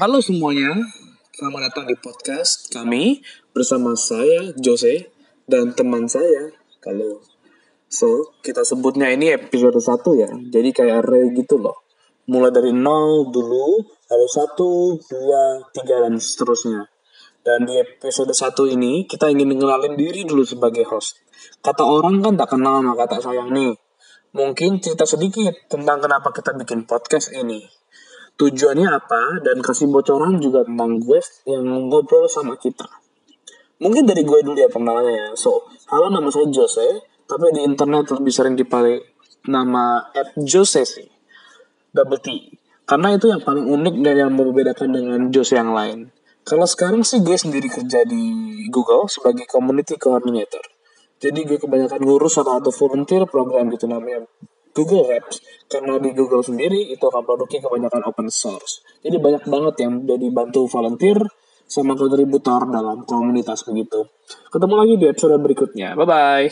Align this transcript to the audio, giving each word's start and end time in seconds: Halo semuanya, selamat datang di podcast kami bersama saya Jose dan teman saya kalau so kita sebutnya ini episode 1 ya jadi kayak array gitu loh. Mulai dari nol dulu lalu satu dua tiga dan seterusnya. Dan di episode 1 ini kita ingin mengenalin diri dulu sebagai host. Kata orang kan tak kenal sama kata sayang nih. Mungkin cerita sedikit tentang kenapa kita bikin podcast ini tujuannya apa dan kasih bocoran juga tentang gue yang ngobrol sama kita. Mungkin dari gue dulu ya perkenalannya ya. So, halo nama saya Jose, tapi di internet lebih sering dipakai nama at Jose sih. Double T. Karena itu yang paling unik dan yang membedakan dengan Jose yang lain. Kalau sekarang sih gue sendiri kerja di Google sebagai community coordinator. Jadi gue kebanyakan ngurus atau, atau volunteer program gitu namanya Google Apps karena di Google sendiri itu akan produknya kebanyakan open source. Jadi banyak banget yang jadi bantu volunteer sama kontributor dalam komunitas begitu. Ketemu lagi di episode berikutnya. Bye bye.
Halo 0.00 0.16
semuanya, 0.24 0.80
selamat 1.36 1.60
datang 1.68 1.84
di 1.84 1.92
podcast 1.92 2.72
kami 2.72 3.20
bersama 3.52 3.92
saya 3.92 4.48
Jose 4.56 5.12
dan 5.44 5.76
teman 5.76 6.08
saya 6.08 6.56
kalau 6.80 7.20
so 7.84 8.32
kita 8.40 8.64
sebutnya 8.64 9.12
ini 9.12 9.36
episode 9.36 9.76
1 9.76 10.00
ya 10.16 10.32
jadi 10.48 10.72
kayak 10.72 11.04
array 11.04 11.36
gitu 11.36 11.60
loh. 11.60 11.84
Mulai 12.32 12.48
dari 12.48 12.72
nol 12.72 13.28
dulu 13.28 13.76
lalu 14.08 14.28
satu 14.32 14.96
dua 15.04 15.68
tiga 15.76 16.00
dan 16.08 16.16
seterusnya. 16.16 16.88
Dan 17.44 17.68
di 17.68 17.76
episode 17.76 18.32
1 18.32 18.56
ini 18.72 19.04
kita 19.04 19.28
ingin 19.28 19.52
mengenalin 19.52 20.00
diri 20.00 20.24
dulu 20.24 20.48
sebagai 20.48 20.88
host. 20.88 21.20
Kata 21.60 21.84
orang 21.84 22.24
kan 22.24 22.40
tak 22.40 22.56
kenal 22.56 22.80
sama 22.80 22.96
kata 22.96 23.20
sayang 23.20 23.52
nih. 23.52 23.76
Mungkin 24.32 24.80
cerita 24.80 25.04
sedikit 25.04 25.68
tentang 25.68 26.00
kenapa 26.00 26.32
kita 26.32 26.56
bikin 26.56 26.88
podcast 26.88 27.36
ini 27.36 27.60
tujuannya 28.40 28.88
apa 28.88 29.44
dan 29.44 29.60
kasih 29.60 29.92
bocoran 29.92 30.40
juga 30.40 30.64
tentang 30.64 30.96
gue 30.96 31.20
yang 31.44 31.92
ngobrol 31.92 32.24
sama 32.24 32.56
kita. 32.56 32.88
Mungkin 33.84 34.08
dari 34.08 34.24
gue 34.24 34.40
dulu 34.40 34.56
ya 34.56 34.72
perkenalannya 34.72 35.12
ya. 35.12 35.28
So, 35.36 35.68
halo 35.92 36.08
nama 36.08 36.32
saya 36.32 36.48
Jose, 36.48 37.04
tapi 37.28 37.52
di 37.52 37.60
internet 37.68 38.08
lebih 38.16 38.32
sering 38.32 38.56
dipakai 38.56 39.04
nama 39.44 40.08
at 40.16 40.32
Jose 40.40 40.88
sih. 40.88 41.08
Double 41.92 42.16
T. 42.16 42.56
Karena 42.88 43.12
itu 43.12 43.28
yang 43.28 43.44
paling 43.44 43.68
unik 43.68 43.94
dan 44.00 44.14
yang 44.16 44.32
membedakan 44.32 44.88
dengan 44.88 45.20
Jose 45.28 45.60
yang 45.60 45.76
lain. 45.76 46.08
Kalau 46.40 46.64
sekarang 46.64 47.04
sih 47.04 47.20
gue 47.20 47.36
sendiri 47.36 47.68
kerja 47.68 48.08
di 48.08 48.24
Google 48.72 49.04
sebagai 49.12 49.44
community 49.44 50.00
coordinator. 50.00 50.64
Jadi 51.20 51.44
gue 51.44 51.60
kebanyakan 51.60 52.00
ngurus 52.00 52.40
atau, 52.40 52.56
atau 52.56 52.72
volunteer 52.72 53.28
program 53.28 53.68
gitu 53.68 53.84
namanya 53.84 54.24
Google 54.74 55.10
Apps 55.14 55.42
karena 55.70 55.98
di 56.02 56.10
Google 56.14 56.42
sendiri 56.42 56.90
itu 56.90 57.02
akan 57.02 57.22
produknya 57.22 57.62
kebanyakan 57.62 58.02
open 58.10 58.28
source. 58.30 58.82
Jadi 59.02 59.16
banyak 59.18 59.44
banget 59.46 59.74
yang 59.86 59.92
jadi 60.06 60.26
bantu 60.30 60.66
volunteer 60.66 61.18
sama 61.70 61.94
kontributor 61.94 62.66
dalam 62.66 63.06
komunitas 63.06 63.62
begitu. 63.62 64.02
Ketemu 64.50 64.74
lagi 64.74 64.94
di 64.98 65.06
episode 65.06 65.38
berikutnya. 65.38 65.94
Bye 65.94 66.06
bye. 66.06 66.46